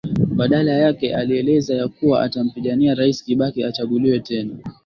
[0.35, 4.57] Badala yake alieleza ya kuwa atampigania rais Kibaki achaguliwe tena